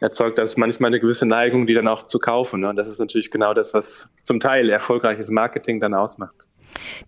erzeugt 0.00 0.38
das 0.38 0.56
manchmal 0.56 0.88
eine 0.88 1.00
gewisse 1.00 1.26
Neigung, 1.26 1.66
die 1.66 1.74
dann 1.74 1.88
auch 1.88 2.04
zu 2.04 2.18
kaufen. 2.18 2.60
Ne? 2.60 2.70
Und 2.70 2.76
das 2.76 2.88
ist 2.88 3.00
natürlich 3.00 3.30
genau 3.30 3.52
das, 3.52 3.74
was 3.74 4.08
zum 4.22 4.40
Teil 4.40 4.70
erfolgreiches 4.70 5.30
Marketing 5.30 5.80
dann 5.80 5.94
ausmacht. 5.94 6.46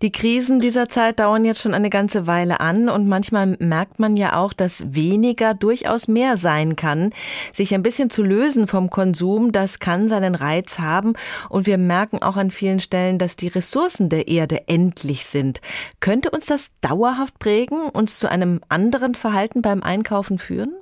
Die 0.01 0.11
Krisen 0.11 0.59
dieser 0.59 0.89
Zeit 0.89 1.19
dauern 1.19 1.45
jetzt 1.45 1.61
schon 1.61 1.73
eine 1.73 1.89
ganze 1.89 2.27
Weile 2.27 2.59
an 2.59 2.89
und 2.89 3.07
manchmal 3.07 3.55
merkt 3.59 3.99
man 3.99 4.17
ja 4.17 4.35
auch, 4.35 4.53
dass 4.53 4.93
weniger 4.93 5.53
durchaus 5.53 6.07
mehr 6.07 6.37
sein 6.37 6.75
kann. 6.75 7.11
Sich 7.53 7.73
ein 7.73 7.83
bisschen 7.83 8.09
zu 8.09 8.23
lösen 8.23 8.67
vom 8.67 8.89
Konsum, 8.89 9.51
das 9.51 9.79
kann 9.79 10.09
seinen 10.09 10.35
Reiz 10.35 10.79
haben 10.79 11.13
und 11.49 11.65
wir 11.65 11.77
merken 11.77 12.21
auch 12.21 12.37
an 12.37 12.51
vielen 12.51 12.79
Stellen, 12.79 13.17
dass 13.17 13.35
die 13.35 13.47
Ressourcen 13.47 14.09
der 14.09 14.27
Erde 14.27 14.67
endlich 14.67 15.25
sind. 15.25 15.61
Könnte 15.99 16.31
uns 16.31 16.47
das 16.47 16.71
dauerhaft 16.81 17.39
prägen, 17.39 17.89
uns 17.89 18.19
zu 18.19 18.29
einem 18.29 18.61
anderen 18.69 19.15
Verhalten 19.15 19.61
beim 19.61 19.83
Einkaufen 19.83 20.39
führen? 20.39 20.73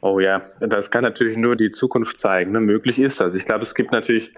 Oh 0.00 0.20
ja, 0.20 0.42
das 0.60 0.90
kann 0.90 1.02
natürlich 1.02 1.36
nur 1.36 1.56
die 1.56 1.70
Zukunft 1.70 2.16
zeigen. 2.16 2.52
Ne? 2.52 2.60
Möglich 2.60 2.98
ist 2.98 3.20
Also 3.20 3.36
Ich 3.36 3.44
glaube, 3.44 3.62
es 3.62 3.74
gibt 3.74 3.92
natürlich 3.92 4.32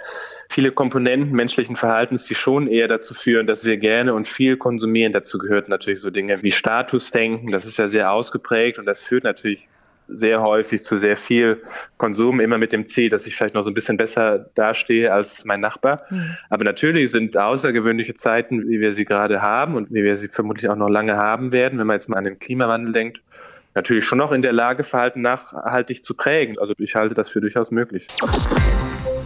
viele 0.48 0.72
Komponenten 0.72 1.34
menschlichen 1.34 1.76
Verhaltens, 1.76 2.24
die 2.24 2.34
schon 2.34 2.66
eher 2.66 2.88
dazu 2.88 3.14
führen, 3.14 3.46
dass 3.46 3.64
wir 3.64 3.76
gerne 3.76 4.14
und 4.14 4.28
viel 4.28 4.56
konsumieren. 4.56 5.12
Dazu 5.12 5.38
gehört 5.38 5.68
natürlich 5.68 6.00
so 6.00 6.10
Dinge 6.10 6.42
wie 6.42 6.50
Statusdenken. 6.50 7.50
Das 7.50 7.64
ist 7.64 7.78
ja 7.78 7.88
sehr 7.88 8.12
ausgeprägt 8.12 8.78
und 8.78 8.86
das 8.86 9.00
führt 9.00 9.24
natürlich 9.24 9.68
sehr 10.08 10.42
häufig 10.42 10.82
zu 10.82 10.98
sehr 10.98 11.16
viel 11.16 11.62
Konsum, 11.96 12.40
immer 12.40 12.58
mit 12.58 12.72
dem 12.72 12.86
Ziel, 12.86 13.08
dass 13.08 13.26
ich 13.26 13.36
vielleicht 13.36 13.54
noch 13.54 13.62
so 13.62 13.70
ein 13.70 13.74
bisschen 13.74 13.96
besser 13.96 14.50
dastehe 14.54 15.12
als 15.12 15.44
mein 15.44 15.60
Nachbar. 15.60 16.02
Mhm. 16.10 16.36
Aber 16.50 16.64
natürlich 16.64 17.10
sind 17.10 17.36
außergewöhnliche 17.36 18.14
Zeiten, 18.14 18.68
wie 18.68 18.80
wir 18.80 18.92
sie 18.92 19.04
gerade 19.04 19.40
haben 19.40 19.74
und 19.74 19.92
wie 19.92 20.04
wir 20.04 20.16
sie 20.16 20.28
vermutlich 20.28 20.68
auch 20.68 20.76
noch 20.76 20.88
lange 20.90 21.16
haben 21.16 21.52
werden, 21.52 21.78
wenn 21.78 21.86
man 21.86 21.96
jetzt 21.96 22.08
mal 22.08 22.18
an 22.18 22.24
den 22.24 22.38
Klimawandel 22.38 22.92
denkt, 22.92 23.22
natürlich 23.74 24.04
schon 24.04 24.18
noch 24.18 24.32
in 24.32 24.42
der 24.42 24.52
Lage, 24.52 24.84
Verhalten 24.84 25.20
nachhaltig 25.20 26.04
zu 26.04 26.14
prägen. 26.14 26.58
Also 26.58 26.74
ich 26.78 26.94
halte 26.94 27.14
das 27.14 27.28
für 27.28 27.40
durchaus 27.40 27.70
möglich. 27.70 28.06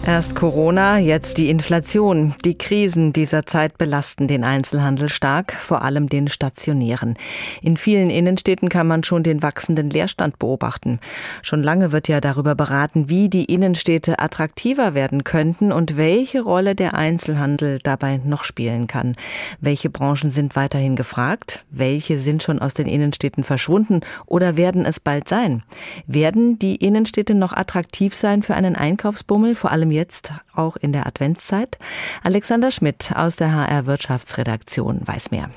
Erst 0.09 0.35
Corona, 0.35 0.97
jetzt 0.97 1.37
die 1.37 1.51
Inflation. 1.51 2.35
Die 2.43 2.57
Krisen 2.57 3.13
dieser 3.13 3.45
Zeit 3.45 3.77
belasten 3.77 4.27
den 4.27 4.43
Einzelhandel 4.43 5.11
stark, 5.11 5.53
vor 5.53 5.83
allem 5.83 6.09
den 6.09 6.29
stationären. 6.29 7.19
In 7.61 7.77
vielen 7.77 8.09
Innenstädten 8.09 8.71
kann 8.71 8.87
man 8.87 9.05
schon 9.05 9.23
den 9.23 9.43
wachsenden 9.43 9.91
Leerstand 9.91 10.39
beobachten. 10.39 10.99
Schon 11.43 11.63
lange 11.63 11.93
wird 11.93 12.09
ja 12.09 12.23
darüber 12.23 12.55
beraten, 12.55 13.11
wie 13.11 13.29
die 13.29 13.45
Innenstädte 13.45 14.19
attraktiver 14.19 14.95
werden 14.95 15.25
könnten 15.25 15.73
und 15.73 15.99
welche 15.99 16.41
Rolle 16.41 16.75
der 16.75 16.95
Einzelhandel 16.95 17.79
dabei 17.83 18.19
noch 18.25 18.45
spielen 18.45 18.87
kann. 18.87 19.15
Welche 19.61 19.91
Branchen 19.91 20.31
sind 20.31 20.57
weiterhin 20.57 20.97
gefragt? 20.97 21.67
Welche 21.69 22.19
sind 22.19 22.43
schon 22.43 22.61
aus 22.61 22.73
den 22.73 22.87
Innenstädten 22.87 23.45
verschwunden 23.45 24.01
oder 24.25 24.57
werden 24.57 24.87
es 24.87 25.01
bald 25.01 25.29
sein? 25.29 25.63
Werden 26.07 26.59
die 26.59 26.77
Innenstädte 26.77 27.35
noch 27.35 27.53
attraktiv 27.53 28.15
sein 28.15 28.43
für 28.43 28.55
einen 28.55 28.75
Einkaufsbummel, 28.75 29.55
vor 29.55 29.71
allem 29.71 29.98
jetzt 29.99 30.33
auch 30.55 30.77
in 30.77 30.93
der 30.93 31.07
Adventszeit? 31.07 31.77
Alexander 32.23 32.71
Schmidt 32.71 33.13
aus 33.15 33.37
der 33.37 33.53
HR 33.53 33.85
Wirtschaftsredaktion 33.87 35.03
weiß 35.05 35.31
mehr. 35.31 35.51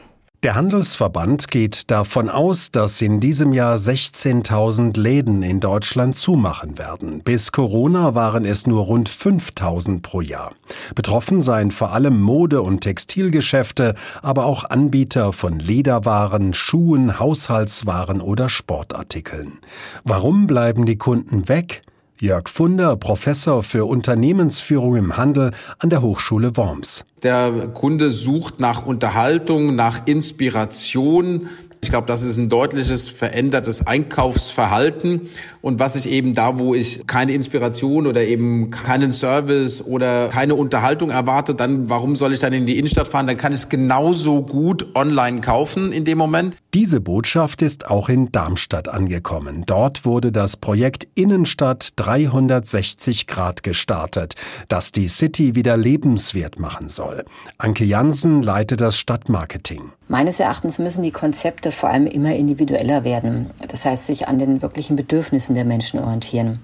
Der 0.44 0.56
Handelsverband 0.56 1.50
geht 1.50 1.92
davon 1.92 2.28
aus, 2.28 2.72
dass 2.72 3.00
in 3.04 3.20
diesem 3.20 3.54
Jahr 3.54 3.76
16.000 3.76 5.00
Läden 5.00 5.44
in 5.44 5.60
Deutschland 5.60 6.16
zumachen 6.16 6.80
werden. 6.80 7.22
Bis 7.22 7.52
Corona 7.52 8.16
waren 8.16 8.44
es 8.44 8.66
nur 8.66 8.86
rund 8.86 9.08
5.000 9.08 10.02
pro 10.02 10.20
Jahr. 10.20 10.54
Betroffen 10.96 11.44
seien 11.44 11.70
vor 11.70 11.92
allem 11.92 12.20
Mode- 12.20 12.64
und 12.64 12.82
Textilgeschäfte, 12.82 13.94
aber 14.24 14.46
auch 14.46 14.68
Anbieter 14.68 15.32
von 15.32 15.60
Lederwaren, 15.60 16.56
Schuhen, 16.56 17.20
Haushaltswaren 17.20 18.20
oder 18.20 18.50
Sportartikeln. 18.50 19.60
Warum 20.06 20.48
bleiben 20.48 20.88
die 20.88 20.98
Kunden 20.98 21.50
weg? 21.50 21.84
Jörg 22.22 22.50
Funder, 22.50 22.98
Professor 22.98 23.64
für 23.64 23.86
Unternehmensführung 23.86 24.96
im 24.96 25.18
Handel 25.18 25.54
an 25.80 25.90
der 25.90 26.04
Hochschule 26.04 26.56
Worms. 26.56 27.04
Der 27.24 27.70
Kunde 27.74 28.12
sucht 28.12 28.60
nach 28.60 28.86
Unterhaltung, 28.86 29.76
nach 29.76 30.06
Inspiration, 30.06 31.50
ich 31.84 31.90
glaube, 31.90 32.06
das 32.06 32.22
ist 32.22 32.38
ein 32.38 32.48
deutliches 32.48 33.10
verändertes 33.10 33.88
Einkaufsverhalten. 33.88 35.30
Und 35.62 35.80
was 35.80 35.96
ich 35.96 36.10
eben 36.10 36.34
da, 36.34 36.58
wo 36.60 36.74
ich 36.74 37.06
keine 37.06 37.34
Inspiration 37.34 38.08
oder 38.08 38.24
eben 38.24 38.72
keinen 38.72 39.14
Service 39.14 39.86
oder 39.86 40.30
keine 40.30 40.56
Unterhaltung 40.56 41.10
erwarte, 41.10 41.54
dann 41.54 41.90
warum 41.90 42.16
soll 42.16 42.34
ich 42.34 42.40
dann 42.40 42.54
in 42.54 42.66
die 42.66 42.78
Innenstadt 42.78 43.08
fahren? 43.08 43.28
Dann 43.28 43.38
kann 43.38 43.54
ich 43.54 43.62
es 43.62 43.70
genauso 43.70 44.42
gut 44.42 44.88
online 44.96 45.42
kaufen 45.42 45.92
in 45.92 46.06
dem 46.06 46.18
Moment. 46.18 46.58
Diese 46.74 47.02
Botschaft 47.02 47.62
ist 47.62 47.88
auch 47.90 48.10
in 48.10 48.32
Darmstadt 48.32 48.88
angekommen. 48.88 49.64
Dort 49.68 50.06
wurde 50.06 50.32
das 50.32 50.58
Projekt 50.58 51.08
Innenstadt 51.16 51.90
360 51.98 53.28
Grad 53.28 53.62
gestartet, 53.62 54.36
das 54.68 54.92
die 54.92 55.10
City 55.10 55.56
wieder 55.56 55.78
lebenswert 55.78 56.60
machen 56.60 56.90
soll. 56.90 57.26
Anke 57.58 57.84
Jansen 57.84 58.42
leitet 58.42 58.82
das 58.82 58.98
Stadtmarketing. 58.98 59.92
Meines 60.08 60.42
Erachtens 60.42 60.78
müssen 60.78 61.04
die 61.04 61.12
Konzepte 61.12 61.72
vor 61.72 61.90
allem 61.90 62.06
immer 62.06 62.36
individueller 62.36 63.06
werden. 63.06 63.50
Das 63.70 63.86
heißt, 63.86 64.08
sich 64.08 64.28
an 64.28 64.40
den 64.40 64.62
wirklichen 64.62 64.98
Bedürfnissen 64.98 65.51
der 65.54 65.66
Menschen 65.66 66.00
orientieren. 66.00 66.60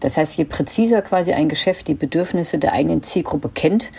Das 0.00 0.16
heißt, 0.16 0.36
je 0.36 0.44
präziser 0.44 1.02
quasi 1.02 1.32
ein 1.32 1.48
Geschäft 1.48 1.88
die 1.88 1.94
Bedürfnisse 1.94 2.58
der 2.58 2.72
eigenen 2.72 3.02
Zielgruppe 3.02 3.48
kennt 3.48 3.90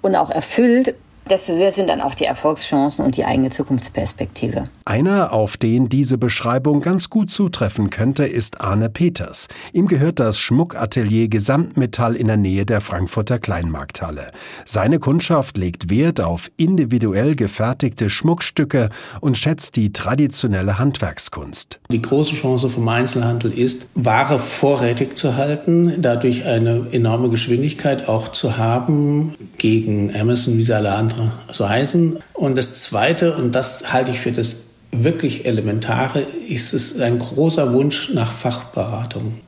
und 0.00 0.16
auch 0.16 0.30
erfüllt, 0.30 0.94
desto 1.28 1.54
höher 1.54 1.70
sind 1.70 1.88
dann 1.88 2.00
auch 2.00 2.14
die 2.14 2.24
Erfolgschancen 2.24 3.04
und 3.04 3.16
die 3.16 3.24
eigene 3.24 3.50
Zukunftsperspektive. 3.50 4.68
Einer, 4.84 5.32
auf 5.32 5.56
den 5.56 5.88
diese 5.88 6.18
Beschreibung 6.18 6.80
ganz 6.80 7.08
gut 7.08 7.30
zutreffen 7.30 7.90
könnte, 7.90 8.24
ist 8.24 8.60
Arne 8.60 8.90
Peters. 8.90 9.48
Ihm 9.72 9.86
gehört 9.86 10.18
das 10.18 10.38
Schmuckatelier 10.38 11.28
Gesamtmetall 11.28 12.16
in 12.16 12.26
der 12.26 12.36
Nähe 12.36 12.66
der 12.66 12.80
Frankfurter 12.80 13.38
Kleinmarkthalle. 13.38 14.32
Seine 14.64 14.98
Kundschaft 14.98 15.56
legt 15.56 15.88
Wert 15.88 16.20
auf 16.20 16.50
individuell 16.56 17.36
gefertigte 17.36 18.10
Schmuckstücke 18.10 18.88
und 19.20 19.38
schätzt 19.38 19.76
die 19.76 19.92
traditionelle 19.92 20.78
Handwerkskunst. 20.78 21.80
Die 21.90 22.02
große 22.02 22.34
Chance 22.34 22.68
vom 22.68 22.88
Einzelhandel 22.88 23.52
ist, 23.52 23.88
Ware 23.94 24.38
vorrätig 24.38 25.16
zu 25.16 25.36
halten, 25.36 26.02
dadurch 26.02 26.44
eine 26.44 26.88
enorme 26.90 27.28
Geschwindigkeit 27.28 28.08
auch 28.08 28.32
zu 28.32 28.56
haben 28.56 29.34
gegen 29.58 30.14
Amazon 30.14 30.58
wie 30.58 30.72
alle 30.72 30.92
anderen 31.12 31.32
so 31.50 31.68
heißen. 31.68 32.18
Und 32.34 32.56
das 32.56 32.82
Zweite, 32.82 33.36
und 33.36 33.54
das 33.54 33.92
halte 33.92 34.10
ich 34.10 34.20
für 34.20 34.32
das 34.32 34.64
wirklich 34.90 35.46
Elementare, 35.46 36.20
ist 36.20 36.74
es 36.74 37.00
ein 37.00 37.18
großer 37.18 37.72
Wunsch 37.72 38.10
nach 38.12 38.32
Fachberatung. 38.32 39.40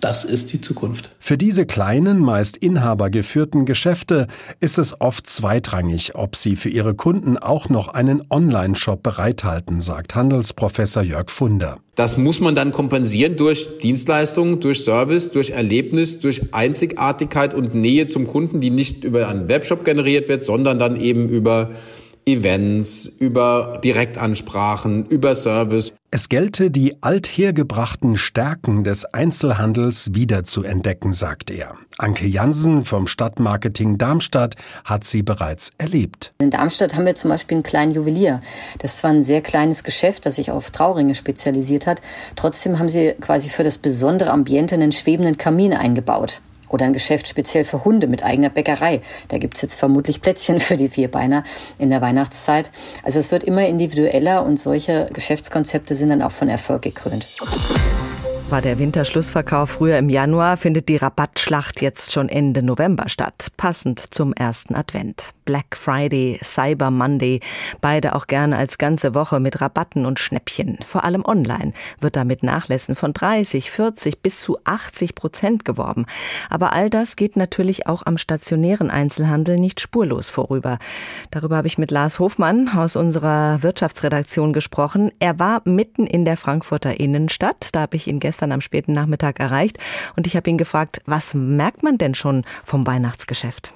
Das 0.00 0.24
ist 0.24 0.52
die 0.52 0.60
Zukunft. 0.60 1.10
Für 1.18 1.38
diese 1.38 1.66
kleinen, 1.66 2.20
meist 2.20 2.56
inhabergeführten 2.56 3.64
Geschäfte 3.64 4.26
ist 4.60 4.78
es 4.78 5.00
oft 5.00 5.26
zweitrangig, 5.26 6.14
ob 6.14 6.36
sie 6.36 6.56
für 6.56 6.68
ihre 6.68 6.94
Kunden 6.94 7.38
auch 7.38 7.68
noch 7.68 7.88
einen 7.88 8.22
Online-Shop 8.28 9.02
bereithalten, 9.02 9.80
sagt 9.80 10.14
Handelsprofessor 10.14 11.02
Jörg 11.02 11.30
Funder. 11.30 11.78
Das 11.94 12.18
muss 12.18 12.40
man 12.40 12.54
dann 12.54 12.72
kompensieren 12.72 13.36
durch 13.36 13.78
Dienstleistungen, 13.78 14.60
durch 14.60 14.80
Service, 14.80 15.30
durch 15.30 15.50
Erlebnis, 15.50 16.20
durch 16.20 16.52
Einzigartigkeit 16.52 17.54
und 17.54 17.74
Nähe 17.74 18.06
zum 18.06 18.26
Kunden, 18.26 18.60
die 18.60 18.70
nicht 18.70 19.04
über 19.04 19.28
einen 19.28 19.48
Webshop 19.48 19.84
generiert 19.84 20.28
wird, 20.28 20.44
sondern 20.44 20.78
dann 20.78 21.00
eben 21.00 21.28
über 21.28 21.70
Events, 22.26 23.06
über 23.06 23.80
Direktansprachen, 23.82 25.06
über 25.06 25.34
Service. 25.34 25.92
Es 26.10 26.28
gelte, 26.28 26.70
die 26.70 27.02
althergebrachten 27.02 28.16
Stärken 28.16 28.84
des 28.84 29.04
Einzelhandels 29.04 30.14
wiederzuentdecken, 30.14 31.12
sagt 31.12 31.50
er. 31.50 31.74
Anke 31.98 32.26
Jansen 32.26 32.84
vom 32.84 33.06
Stadtmarketing 33.06 33.98
Darmstadt 33.98 34.54
hat 34.84 35.04
sie 35.04 35.22
bereits 35.22 35.72
erlebt. 35.78 36.32
In 36.40 36.50
Darmstadt 36.50 36.94
haben 36.94 37.06
wir 37.06 37.14
zum 37.14 37.30
Beispiel 37.30 37.56
einen 37.56 37.62
kleinen 37.62 37.92
Juwelier. 37.92 38.40
Das 38.78 38.92
ist 38.92 38.98
zwar 38.98 39.10
ein 39.10 39.22
sehr 39.22 39.42
kleines 39.42 39.84
Geschäft, 39.84 40.24
das 40.24 40.36
sich 40.36 40.50
auf 40.50 40.70
Trauringe 40.70 41.14
spezialisiert 41.14 41.86
hat. 41.86 42.00
Trotzdem 42.36 42.78
haben 42.78 42.88
sie 42.88 43.14
quasi 43.20 43.48
für 43.48 43.64
das 43.64 43.78
besondere 43.78 44.30
Ambiente 44.30 44.74
einen 44.76 44.92
schwebenden 44.92 45.36
Kamin 45.36 45.72
eingebaut. 45.72 46.40
Oder 46.74 46.86
ein 46.86 46.92
Geschäft 46.92 47.28
speziell 47.28 47.62
für 47.62 47.84
Hunde 47.84 48.08
mit 48.08 48.24
eigener 48.24 48.50
Bäckerei. 48.50 49.00
Da 49.28 49.38
gibt 49.38 49.54
es 49.54 49.62
jetzt 49.62 49.76
vermutlich 49.76 50.20
Plätzchen 50.20 50.58
für 50.58 50.76
die 50.76 50.88
Vierbeiner 50.88 51.44
in 51.78 51.88
der 51.88 52.00
Weihnachtszeit. 52.00 52.72
Also 53.04 53.20
es 53.20 53.30
wird 53.30 53.44
immer 53.44 53.64
individueller 53.64 54.44
und 54.44 54.58
solche 54.58 55.08
Geschäftskonzepte 55.12 55.94
sind 55.94 56.08
dann 56.08 56.20
auch 56.20 56.32
von 56.32 56.48
Erfolg 56.48 56.82
gekrönt. 56.82 57.28
War 58.50 58.60
der 58.60 58.78
Winterschlussverkauf 58.78 59.70
früher 59.70 59.96
im 59.96 60.10
Januar, 60.10 60.58
findet 60.58 60.90
die 60.90 60.96
Rabattschlacht 60.96 61.80
jetzt 61.80 62.12
schon 62.12 62.28
Ende 62.28 62.62
November 62.62 63.08
statt, 63.08 63.48
passend 63.56 63.98
zum 64.14 64.34
ersten 64.34 64.74
Advent. 64.74 65.30
Black 65.46 65.76
Friday, 65.76 66.38
Cyber 66.42 66.90
Monday, 66.90 67.40
beide 67.80 68.14
auch 68.14 68.26
gerne 68.26 68.56
als 68.56 68.78
ganze 68.78 69.14
Woche 69.14 69.40
mit 69.40 69.60
Rabatten 69.60 70.06
und 70.06 70.18
Schnäppchen. 70.18 70.78
Vor 70.86 71.04
allem 71.04 71.24
online 71.24 71.72
wird 72.00 72.16
da 72.16 72.24
mit 72.24 72.42
Nachlässen 72.42 72.94
von 72.94 73.12
30, 73.12 73.70
40 73.70 74.22
bis 74.22 74.40
zu 74.40 74.58
80 74.64 75.14
Prozent 75.14 75.64
geworben. 75.64 76.06
Aber 76.48 76.72
all 76.72 76.88
das 76.88 77.16
geht 77.16 77.36
natürlich 77.36 77.86
auch 77.86 78.06
am 78.06 78.16
stationären 78.16 78.90
Einzelhandel 78.90 79.58
nicht 79.58 79.80
spurlos 79.80 80.28
vorüber. 80.30 80.78
Darüber 81.30 81.56
habe 81.56 81.66
ich 81.66 81.76
mit 81.76 81.90
Lars 81.90 82.18
Hofmann 82.18 82.70
aus 82.74 82.96
unserer 82.96 83.62
Wirtschaftsredaktion 83.62 84.54
gesprochen. 84.54 85.10
Er 85.18 85.38
war 85.38 85.60
mitten 85.64 86.06
in 86.06 86.24
der 86.24 86.38
Frankfurter 86.38 86.98
Innenstadt. 87.00 87.68
Da 87.72 87.82
habe 87.82 87.96
ich 87.96 88.06
ihn 88.06 88.20
gestern 88.20 88.33
am 88.42 88.60
späten 88.60 88.92
Nachmittag 88.92 89.40
erreicht 89.40 89.78
und 90.16 90.26
ich 90.26 90.36
habe 90.36 90.50
ihn 90.50 90.58
gefragt, 90.58 91.00
was 91.06 91.34
merkt 91.34 91.82
man 91.82 91.98
denn 91.98 92.14
schon 92.14 92.44
vom 92.64 92.86
Weihnachtsgeschäft? 92.86 93.72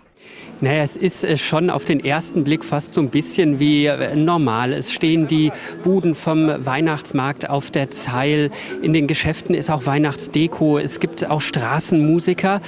Naja, 0.61 0.83
es 0.83 0.97
ist 0.97 1.23
äh, 1.23 1.37
schon 1.37 1.71
auf 1.71 1.85
den 1.85 2.05
ersten 2.05 2.43
Blick 2.43 2.65
fast 2.65 2.95
so 2.95 3.01
ein 3.01 3.11
bisschen 3.11 3.61
wie 3.61 3.87
äh, 3.87 4.17
normal. 4.17 4.73
Es 4.73 4.93
stehen 4.93 5.29
die 5.29 5.53
Buden 5.85 6.17
vom 6.17 6.49
Weihnachtsmarkt 6.65 7.49
auf 7.49 7.71
der 7.71 7.91
Zeil. 7.91 8.51
In 8.83 8.93
den 8.93 9.07
Geschäften 9.07 9.55
ist 9.55 9.71
auch 9.71 9.87
Weihnachtsdeko. 9.87 10.79
Es 10.79 10.99
gibt 10.99 11.31
auch 11.31 11.41
Straßenmusiker. 11.41 12.61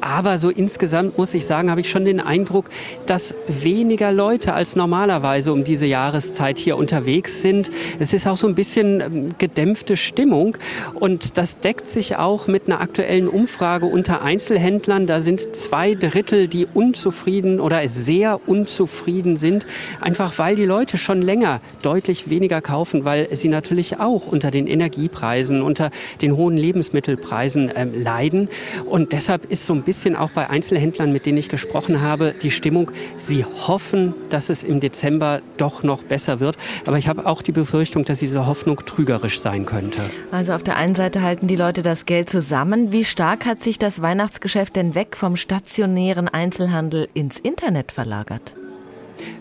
Aber 0.00 0.38
so 0.38 0.50
insgesamt 0.50 1.16
muss 1.16 1.32
ich 1.34 1.46
sagen, 1.46 1.70
habe 1.70 1.80
ich 1.80 1.90
schon 1.90 2.04
den 2.04 2.20
Eindruck, 2.20 2.68
dass 3.06 3.34
weniger 3.48 4.12
Leute 4.12 4.52
als 4.52 4.76
normalerweise 4.76 5.52
um 5.52 5.64
diese 5.64 5.86
Jahreszeit 5.86 6.58
hier 6.58 6.76
unterwegs 6.76 7.40
sind. 7.40 7.70
Es 7.98 8.12
ist 8.12 8.26
auch 8.26 8.36
so 8.36 8.46
ein 8.46 8.54
bisschen 8.54 9.00
ähm, 9.00 9.28
gedämpfte 9.38 9.96
Stimmung 9.96 10.58
und 10.94 11.38
das 11.38 11.60
deckt 11.60 11.88
sich 11.88 12.16
auch 12.18 12.46
mit 12.46 12.66
einer 12.66 12.80
aktuellen 12.80 13.26
Umfrage 13.26 13.86
unter 13.86 14.22
Einzelhändlern. 14.22 15.06
Da 15.06 15.22
sind 15.22 15.56
zwei 15.56 15.94
Drittel, 15.94 16.46
die 16.46 16.66
unzufrieden 16.66 17.05
unzufrieden 17.06 17.60
oder 17.60 17.88
sehr 17.88 18.40
unzufrieden 18.48 19.36
sind, 19.36 19.64
einfach 20.00 20.38
weil 20.38 20.56
die 20.56 20.64
Leute 20.64 20.98
schon 20.98 21.22
länger 21.22 21.60
deutlich 21.82 22.28
weniger 22.28 22.60
kaufen, 22.60 23.04
weil 23.04 23.28
sie 23.36 23.48
natürlich 23.48 24.00
auch 24.00 24.26
unter 24.26 24.50
den 24.50 24.66
Energiepreisen, 24.66 25.62
unter 25.62 25.90
den 26.20 26.36
hohen 26.36 26.56
Lebensmittelpreisen 26.56 27.68
äh, 27.68 27.84
leiden. 27.84 28.48
Und 28.86 29.12
deshalb 29.12 29.50
ist 29.52 29.66
so 29.66 29.74
ein 29.74 29.82
bisschen 29.82 30.16
auch 30.16 30.30
bei 30.30 30.50
Einzelhändlern, 30.50 31.12
mit 31.12 31.26
denen 31.26 31.38
ich 31.38 31.48
gesprochen 31.48 32.00
habe, 32.00 32.34
die 32.42 32.50
Stimmung, 32.50 32.90
sie 33.16 33.44
hoffen, 33.44 34.12
dass 34.30 34.48
es 34.48 34.64
im 34.64 34.80
Dezember 34.80 35.42
doch 35.58 35.84
noch 35.84 36.02
besser 36.02 36.40
wird. 36.40 36.56
Aber 36.86 36.98
ich 36.98 37.06
habe 37.06 37.26
auch 37.26 37.40
die 37.40 37.52
Befürchtung, 37.52 38.04
dass 38.04 38.18
diese 38.18 38.46
Hoffnung 38.46 38.84
trügerisch 38.84 39.40
sein 39.40 39.64
könnte. 39.64 40.00
Also 40.32 40.54
auf 40.54 40.64
der 40.64 40.76
einen 40.76 40.96
Seite 40.96 41.22
halten 41.22 41.46
die 41.46 41.56
Leute 41.56 41.82
das 41.82 42.04
Geld 42.04 42.28
zusammen. 42.28 42.90
Wie 42.90 43.04
stark 43.04 43.46
hat 43.46 43.62
sich 43.62 43.78
das 43.78 44.02
Weihnachtsgeschäft 44.02 44.74
denn 44.74 44.96
weg 44.96 45.16
vom 45.16 45.36
stationären 45.36 46.26
Einzelhandel 46.28 46.95
ins 47.14 47.38
Internet 47.38 47.92
verlagert? 47.92 48.54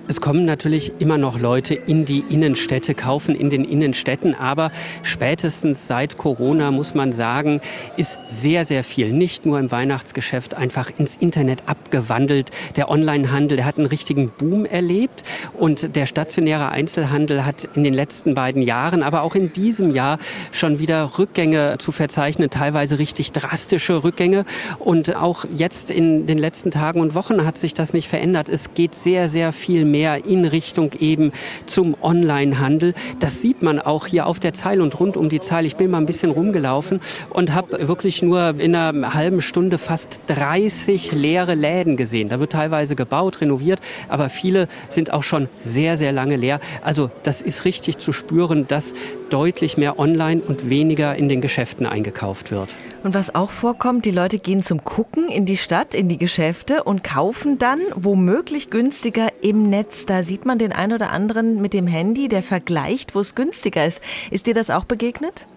Es 0.08 0.22
kommen 0.22 0.46
natürlich 0.46 0.94
immer 1.00 1.17
noch 1.17 1.39
Leute 1.39 1.74
in 1.74 2.05
die 2.05 2.24
Innenstädte, 2.29 2.94
kaufen 2.94 3.34
in 3.34 3.50
den 3.50 3.65
Innenstädten, 3.65 4.36
aber 4.36 4.72
spätestens 5.01 5.88
seit 5.88 6.17
Corona 6.17 6.70
muss 6.70 6.94
man 6.94 7.12
sagen, 7.12 7.60
ist 7.98 8.20
sehr, 8.25 8.65
sehr 8.65 8.84
viel, 8.84 9.12
nicht 9.12 9.48
nur 9.48 9.60
im 9.60 9.72
Weihnachtsgeschäft, 9.72 10.53
einfach 10.53 10.91
ins 10.98 11.15
Internet 11.15 11.63
abgewandelt. 11.65 12.51
Der 12.75 12.89
Onlinehandel, 12.89 13.65
hat 13.65 13.77
einen 13.77 13.88
richtigen 13.88 14.29
Boom 14.29 14.65
erlebt 14.65 15.24
und 15.53 15.96
der 15.96 16.05
stationäre 16.05 16.70
Einzelhandel 16.70 17.44
hat 17.44 17.67
in 17.75 17.84
den 17.84 17.94
letzten 17.96 18.36
beiden 18.36 18.62
Jahren, 18.62 19.01
aber 19.01 19.24
auch 19.24 19.34
in 19.34 19.53
diesem 19.53 19.89
Jahr 19.89 20.20
schon 20.51 20.77
wieder 20.77 21.17
Rückgänge 21.17 21.77
zu 21.79 21.91
verzeichnen, 21.91 22.51
teilweise 22.51 23.00
richtig 23.00 23.32
drastische 23.32 24.03
Rückgänge. 24.03 24.46
Und 24.77 25.15
auch 25.15 25.46
jetzt 25.51 25.89
in 25.89 26.27
den 26.27 26.38
letzten 26.38 26.70
Tagen 26.70 27.00
und 27.00 27.15
Wochen 27.15 27.44
hat 27.44 27.58
sich 27.58 27.74
das 27.74 27.94
nicht 27.94 28.08
verändert. 28.08 28.50
Es 28.50 28.75
geht 28.75 28.94
sehr, 28.94 29.29
sehr 29.29 29.51
viel 29.51 29.64
mehr 29.69 30.05
mehr 30.05 30.25
in 30.25 30.45
Richtung 30.45 30.91
eben 31.00 31.31
zum 31.65 31.95
Onlinehandel. 32.01 32.93
Das 33.19 33.41
sieht 33.41 33.62
man 33.62 33.79
auch 33.79 34.07
hier 34.07 34.27
auf 34.27 34.39
der 34.39 34.53
Zeile 34.53 34.84
und 34.84 35.00
rund 35.00 35.17
um 35.17 35.29
die 35.29 35.39
Zeile. 35.39 35.67
Ich 35.67 35.77
bin 35.77 35.89
mal 35.89 35.98
ein 35.98 36.05
bisschen 36.05 36.31
rumgelaufen 36.31 37.00
und 37.29 37.53
habe 37.53 37.88
wirklich 37.88 38.22
nur 38.22 38.60
in 38.60 38.75
einer 38.75 39.13
halben 39.13 39.41
Stunde 39.41 39.77
fast 39.77 40.19
30 40.27 41.13
leere 41.13 41.55
Läden 41.55 41.98
gesehen. 41.98 42.29
Da 42.29 42.39
wird 42.39 42.51
teilweise 42.51 42.95
gebaut, 42.95 43.41
renoviert, 43.41 43.79
aber 44.10 44.29
viele 44.29 44.67
sind 44.89 45.13
auch 45.13 45.24
schon 45.24 45.48
sehr, 45.60 45.98
sehr 45.98 46.12
lange 46.12 46.36
leer. 46.36 46.60
Also 46.81 47.10
das 47.24 47.41
ist 47.41 47.65
richtig 47.65 47.98
zu 47.98 48.12
spüren, 48.12 48.67
dass 48.67 48.93
deutlich 49.29 49.77
mehr 49.77 49.98
online 49.98 50.41
und 50.41 50.69
weniger 50.69 51.15
in 51.15 51.29
den 51.29 51.41
Geschäften 51.41 51.86
eingekauft 51.86 52.51
wird. 52.51 52.69
Und 53.03 53.13
was 53.13 53.34
auch 53.36 53.51
vorkommt, 53.51 54.05
die 54.05 54.12
Leute 54.12 54.39
gehen 54.39 54.63
zum 54.63 54.84
Gucken 54.84 55.29
in 55.29 55.45
die 55.45 55.57
Stadt, 55.57 55.93
in 55.93 56.10
die 56.10 56.17
Geschäfte 56.17 56.84
und 56.84 57.03
kaufen 57.03 57.60
dann 57.60 57.79
womöglich 57.95 58.69
günstiger 58.69 59.27
im 59.41 59.55
Netz 59.56 59.86
Netz, 59.96 60.06
da 60.06 60.24
sieht 60.24 60.46
man 60.46 60.60
den 60.60 60.72
einen 60.74 60.94
oder 60.94 61.12
anderen 61.12 61.62
mit 61.62 61.74
dem 61.74 61.88
Handy, 61.88 62.28
der 62.28 62.44
vergleicht, 62.44 63.16
wo 63.16 63.20
es 63.20 63.36
günstiger 63.36 63.86
ist. 63.86 64.02
Ist 64.32 64.46
dir 64.46 64.54
das 64.54 64.70
auch 64.70 64.84
begegnet? 64.84 65.48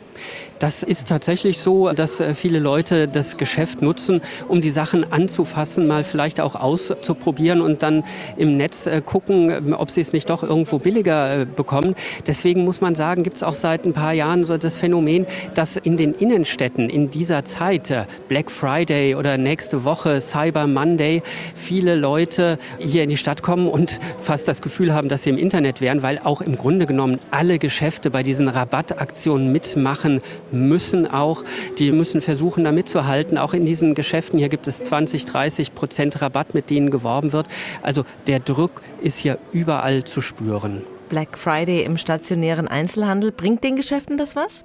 Das 0.59 0.83
ist 0.83 1.09
tatsächlich 1.09 1.61
so, 1.61 1.93
dass 1.93 2.21
äh, 2.21 2.35
viele 2.35 2.59
Leute 2.59 3.07
das 3.07 3.37
Geschäft 3.37 3.81
nutzen, 3.81 4.21
um 4.49 4.61
die 4.61 4.71
Sachen 4.71 5.13
anzufassen, 5.13 5.87
mal 5.87 6.03
vielleicht 6.03 6.41
auch 6.41 6.57
auszuprobieren 6.57 7.61
und 7.61 7.83
dann 7.83 8.05
im 8.37 8.57
Netz 8.57 8.87
äh, 8.87 9.01
gucken, 9.05 9.51
ähm, 9.51 9.73
ob 9.73 9.91
sie 9.91 10.01
es 10.01 10.13
nicht 10.13 10.29
doch 10.31 10.43
irgendwo 10.43 10.79
billiger 10.79 11.43
äh, 11.43 11.47
bekommen. 11.47 11.95
Deswegen 12.27 12.65
muss 12.65 12.81
man 12.81 12.97
sagen, 12.97 13.23
gibt 13.23 13.37
es 13.37 13.43
auch 13.43 13.55
seit 13.55 13.85
ein 13.85 13.93
paar 13.93 14.13
Jahren 14.13 14.43
so 14.43 14.57
das 14.57 14.77
Phänomen, 14.77 15.27
dass 15.55 15.77
in 15.77 15.97
den 15.97 16.13
Innenstädten 16.15 16.91
in 16.91 17.11
dieser 17.11 17.45
Zeit, 17.45 17.93
Black 18.29 18.51
Friday 18.51 19.15
oder 19.15 19.39
nächste 19.39 19.85
Woche 19.85 20.21
Cyber 20.21 20.67
Monday, 20.67 21.23
viele 21.55 21.95
Leute 21.95 22.59
hier 22.79 23.05
in 23.05 23.11
die 23.11 23.17
Stadt 23.17 23.43
kommen 23.43 23.69
und 23.69 24.01
fast 24.23 24.49
das 24.49 24.61
Gefühl 24.61 24.93
haben, 24.93 25.09
dass 25.09 25.23
sie 25.23 25.31
im 25.31 25.39
Internet 25.39 25.81
wären, 25.81 26.03
weil 26.03 26.19
auch 26.19 26.41
im 26.41 26.57
Grunde 26.57 26.87
genommen 26.87 27.19
alle 27.31 27.59
Geschäfte 27.59 28.11
bei 28.11 28.23
diesen 28.23 28.49
Rabattaktionen 28.49 29.53
mitmachen 29.53 30.08
müssen 30.51 31.07
auch, 31.07 31.45
die 31.79 31.93
müssen 31.93 32.21
versuchen, 32.21 32.65
da 32.65 32.73
mitzuhalten. 32.73 33.39
Auch 33.39 33.55
in 33.55 33.67
diesen 33.67 33.95
Geschäften 33.95 34.39
hier 34.39 34.49
gibt 34.49 34.67
es 34.67 34.83
20, 34.85 35.25
30 35.25 35.75
Prozent 35.75 36.21
Rabatt, 36.21 36.55
mit 36.55 36.71
denen 36.71 36.91
geworben 36.91 37.33
wird. 37.33 37.47
Also 37.83 38.05
der 38.27 38.41
Druck 38.41 38.83
ist 39.03 39.19
hier 39.19 39.39
überall 39.53 40.05
zu 40.05 40.21
spüren. 40.21 40.83
Black 41.09 41.39
Friday 41.39 41.85
im 41.85 41.97
stationären 41.97 42.69
Einzelhandel, 42.69 43.33
bringt 43.33 43.65
den 43.65 43.77
Geschäften 43.77 44.19
das 44.19 44.37
was? 44.37 44.65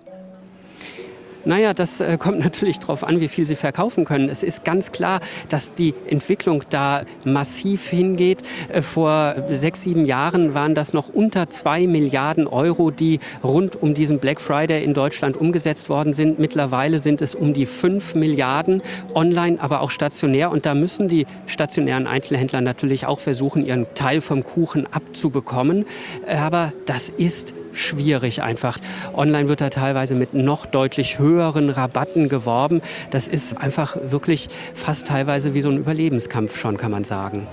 Naja, 1.46 1.74
das 1.74 2.00
äh, 2.00 2.18
kommt 2.18 2.40
natürlich 2.44 2.80
darauf 2.80 3.04
an, 3.04 3.20
wie 3.20 3.28
viel 3.28 3.46
sie 3.46 3.56
verkaufen 3.56 4.06
können. 4.06 4.30
Es 4.30 4.44
ist 4.44 4.64
ganz 4.64 4.92
klar, 4.92 5.20
dass 5.50 5.74
die 5.74 5.94
Entwicklung 6.08 6.64
da 6.70 7.04
massiv 7.26 7.88
hingeht. 7.90 8.44
Äh, 8.70 8.82
vor 8.82 9.36
sechs, 9.52 9.84
sieben 9.84 10.06
Jahren 10.06 10.54
waren 10.54 10.76
das 10.76 10.94
noch 10.94 11.10
unter 11.10 11.50
zwei 11.50 11.86
Milliarden 11.88 12.48
Euro, 12.48 12.92
die 12.92 13.20
rund 13.44 13.82
um 13.82 13.94
diesen 13.94 14.20
Black 14.20 14.40
Friday 14.40 14.84
in 14.84 14.94
Deutschland 14.94 15.36
umgesetzt 15.36 15.90
worden 15.90 16.14
sind. 16.14 16.40
Mittlerweile 16.40 17.00
sind 17.00 17.22
es 17.22 17.36
um 17.36 17.54
die 17.54 17.66
fünf 17.66 18.16
Milliarden 18.16 18.82
online, 19.14 19.60
aber 19.60 19.82
auch 19.82 19.92
stationär. 19.92 20.52
Und 20.52 20.66
da 20.66 20.76
müssen 20.76 21.08
die 21.08 21.26
stationären 21.46 22.08
Einzelhändler 22.08 22.62
natürlich 22.62 23.06
auch 23.06 23.20
versuchen, 23.20 23.66
ihren 23.66 23.86
Teil 23.96 24.22
vom 24.22 24.44
Kuchen 24.44 24.88
abzubekommen. 24.92 25.86
Äh, 26.26 26.38
aber 26.38 26.72
das 26.86 27.10
ist 27.10 27.54
schwierig 27.74 28.42
einfach. 28.42 28.78
Online 29.14 29.48
wird 29.50 29.62
da 29.62 29.70
teilweise 29.70 30.16
mit 30.16 30.34
noch 30.34 30.66
deutlich 30.66 31.20
höheren 31.20 31.70
Rabatten 31.70 32.30
geworben. 32.30 32.82
Das 33.12 33.28
ist 33.28 33.58
einfach 33.58 33.98
wirklich 34.02 34.50
fast 34.74 35.08
teilweise 35.08 35.54
wie 35.54 35.62
so 35.62 35.70
ein 35.70 35.78
Überlebenskampf 35.78 36.58
schon, 36.58 36.78
kann 36.78 36.92
man 36.92 37.04
sagen. 37.04 37.48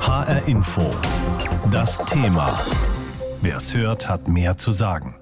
HR 0.00 0.46
Info. 0.46 0.82
Das 1.70 1.98
Thema. 2.04 2.58
Wer 3.40 3.56
es 3.56 3.74
hört, 3.74 4.08
hat 4.08 4.28
mehr 4.28 4.56
zu 4.56 4.72
sagen. 4.72 5.16